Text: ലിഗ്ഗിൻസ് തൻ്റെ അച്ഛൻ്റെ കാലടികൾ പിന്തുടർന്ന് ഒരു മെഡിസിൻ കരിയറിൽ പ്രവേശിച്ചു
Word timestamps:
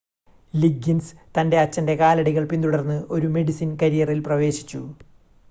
ലിഗ്ഗിൻസ് 0.53 1.13
തൻ്റെ 1.37 1.57
അച്ഛൻ്റെ 1.57 1.95
കാലടികൾ 1.95 2.45
പിന്തുടർന്ന് 2.45 2.97
ഒരു 3.09 3.27
മെഡിസിൻ 3.27 3.77
കരിയറിൽ 3.81 4.21
പ്രവേശിച്ചു 4.25 4.81